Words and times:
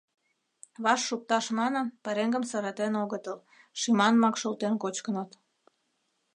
Ваш 0.83 1.01
шукташ 1.07 1.45
манын, 1.59 1.87
пареҥгым 2.03 2.43
саратен 2.51 2.93
огытыл, 3.03 3.37
шӱманымак 3.79 4.35
шолтен 4.41 4.73
кочкыныт. 4.83 5.31